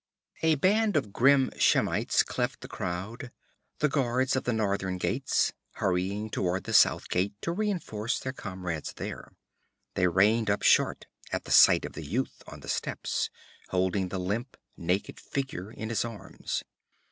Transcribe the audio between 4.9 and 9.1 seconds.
gates, hurrying toward the south gate to reinforce their comrades